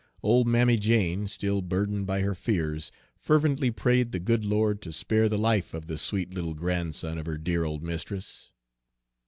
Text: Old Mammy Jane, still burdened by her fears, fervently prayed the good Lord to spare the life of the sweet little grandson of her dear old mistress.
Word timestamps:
Old 0.23 0.47
Mammy 0.47 0.77
Jane, 0.77 1.27
still 1.27 1.61
burdened 1.61 2.07
by 2.07 2.21
her 2.21 2.33
fears, 2.33 2.91
fervently 3.19 3.69
prayed 3.69 4.11
the 4.11 4.19
good 4.19 4.43
Lord 4.43 4.81
to 4.81 4.91
spare 4.91 5.29
the 5.29 5.37
life 5.37 5.75
of 5.75 5.85
the 5.85 5.95
sweet 5.99 6.33
little 6.33 6.55
grandson 6.55 7.19
of 7.19 7.27
her 7.27 7.37
dear 7.37 7.63
old 7.63 7.83
mistress. 7.83 8.51